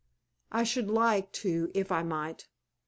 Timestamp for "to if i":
1.33-2.01